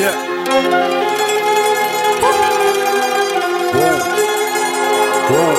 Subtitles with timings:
[0.00, 0.16] Yeah.
[3.76, 4.00] Whoa.
[5.28, 5.52] Whoa.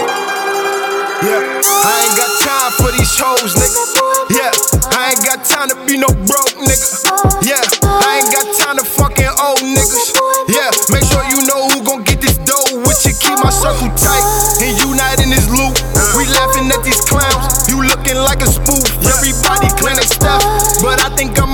[1.22, 1.62] Yeah.
[1.86, 3.78] I ain't got time for these hoes, nigga.
[4.34, 4.50] Yeah.
[4.98, 6.90] I ain't got time to be no broke nigga.
[7.46, 7.62] Yeah.
[7.86, 10.10] I ain't got time to fucking old niggas.
[10.50, 10.74] Yeah.
[10.90, 13.14] Make sure you know who gon' get this dough with you.
[13.14, 14.26] Keep my circle tight
[14.66, 15.78] and unite in this loop.
[16.18, 17.70] We laughing at these clowns.
[17.70, 18.90] You looking like a spoof.
[19.06, 20.42] Everybody claim they stuff,
[20.82, 21.51] but I think I'm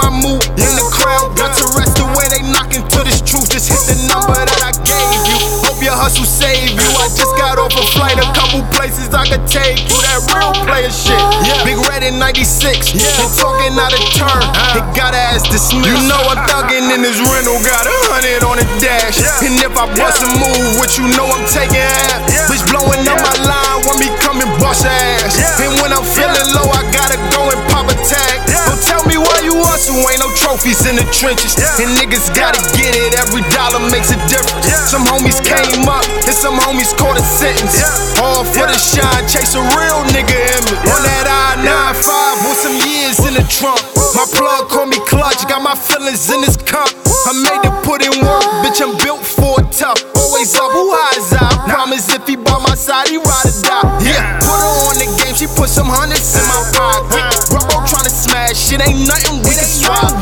[9.08, 9.98] places I could take you.
[10.04, 11.20] That real player shit.
[11.64, 12.96] Big Red in 96.
[12.96, 14.28] And talking out of turn.
[14.28, 14.80] Uh-huh.
[14.80, 15.88] It got ass dismissed.
[15.88, 17.60] You know I'm thugging in this rental.
[17.64, 19.20] Got a hundred on the dash.
[19.44, 22.24] And if I bust a move, what you know I'm taking half.
[22.52, 25.40] Bitch blowing up my line when me come and bust ass.
[25.62, 28.44] And when I'm feeling low, I gotta go and pop a tag.
[28.68, 31.56] Don't tell me why you hustle, ain't no trophies in the trenches.
[31.80, 34.68] And niggas gotta get it, every dollar makes a difference.
[34.90, 38.07] Some homies came up, and some homies caught a sentence.
[38.56, 40.82] For the shine, chase a real nigga in image.
[40.90, 43.80] On that I-95 with some years in the trunk.
[44.16, 46.90] My plug call me clutch, got my feelings in this cup.
[47.28, 50.00] I made to put in work, bitch, I'm built for it tough.
[50.16, 51.68] Always up, who eyes out?
[51.68, 53.84] Promise if he by my side, he ride or die.
[54.00, 57.20] Yeah, put her on the game, she put some hundreds in my pocket.
[57.52, 60.18] Bro, tryna smash, shit ain't nothing we can swap.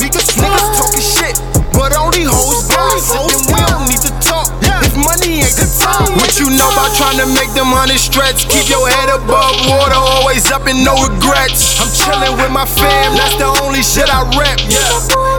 [6.16, 8.48] What you know about trying to make them hundred stretch?
[8.48, 11.76] Keep your head above water, always up and no regrets.
[11.76, 14.56] I'm chilling with my fam, that's the only shit I rep.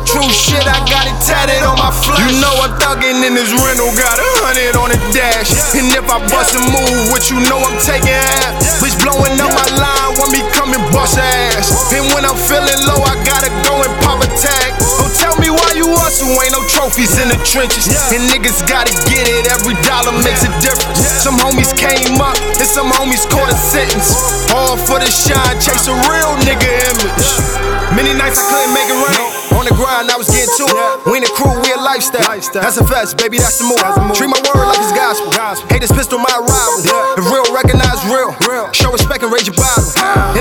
[0.04, 2.20] True shit, I got it tatted on my flesh.
[2.20, 5.48] You know I'm thugging in this rental, got a hundred on the dash.
[5.72, 8.60] And if I bust a move, what you know I'm taking half.
[8.84, 9.95] Bitch blowing up my line
[17.26, 17.90] in the trenches.
[18.14, 21.02] And niggas gotta get it, every dollar makes a difference.
[21.18, 24.14] Some homies came up, and some homies caught a sentence.
[24.14, 24.54] Uh-huh.
[24.54, 27.26] All for the shine, chase a real nigga image.
[27.98, 29.26] Many nights I couldn't make it rain.
[29.58, 31.10] On the grind, I was getting to it.
[31.10, 32.22] We in the crew, we a lifestyle.
[32.30, 33.80] That's a fest, baby, that's the move.
[34.14, 35.32] Treat my word like it's gospel.
[35.72, 36.78] Hate this pistol, my rival.
[37.18, 38.36] If real, recognize real.
[38.70, 39.95] Show respect and raise your bottle.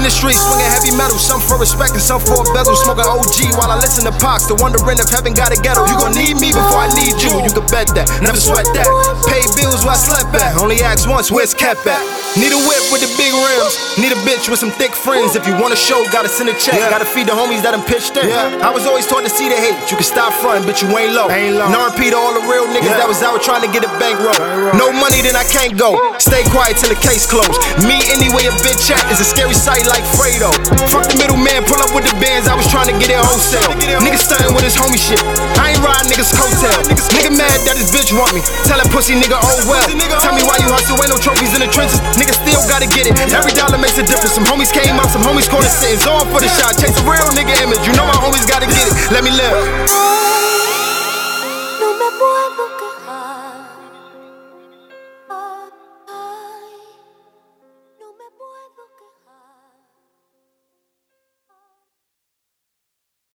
[0.06, 1.18] In the streets, swinging heavy metal.
[1.18, 2.78] Some for respect and some for a bezel.
[2.78, 4.46] Smoking OG while I listen to Pox.
[4.46, 5.82] The wondering if heaven got a ghetto.
[5.90, 7.34] You gon' need me before I need you.
[7.42, 8.06] You can bet that.
[8.22, 8.86] Never sweat that.
[9.26, 10.62] Pay bills where I slept at.
[10.62, 11.98] Only ask once, where's kept at?
[12.38, 13.74] Need a whip with the big rims.
[13.98, 15.34] Need a bitch with some thick friends.
[15.34, 16.78] If you want a show, gotta send a check.
[16.94, 18.30] Gotta feed the homies that I'm pitched in.
[18.62, 19.74] I was always taught to see the hate.
[19.90, 21.34] You can stop frontin', but you ain't low.
[21.34, 21.66] Ain't low.
[21.74, 24.38] No repeat all the real niggas that was out trying to get a bankroll.
[24.78, 25.98] No money, then I can't go.
[26.22, 27.58] Stay quiet till the case closed.
[27.88, 30.52] Me anyway, a bitch chat is a scary sight like Fredo.
[30.92, 32.48] Fuck the middleman, pull up with the bands.
[32.50, 33.72] I was trying to get it wholesale.
[34.04, 35.22] Niggas stunting with his homie shit.
[35.56, 36.76] I ain't riding niggas hotel.
[37.16, 38.42] Nigga mad that his bitch want me.
[38.68, 39.88] Tell that pussy nigga, oh well.
[40.20, 42.02] Tell me why you hustle, ain't no trophies in the trenches.
[42.20, 43.16] Niggas still gotta get it.
[43.32, 44.36] Every dollar makes a difference.
[44.36, 46.02] Some homies came out, some homies corner sitting.
[46.06, 47.84] On for the shot, chase a real nigga image.
[47.88, 48.94] You know my homies gotta get it.
[49.12, 50.45] Let me live.